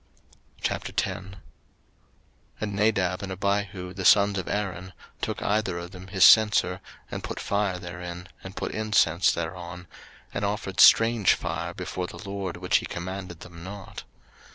[0.63, 1.33] 03:010:001
[2.59, 6.81] And Nadab and Abihu, the sons of Aaron, took either of them his censer,
[7.11, 9.85] and put fire therein, and put incense thereon,
[10.33, 14.03] and offered strange fire before the LORD, which he commanded them not.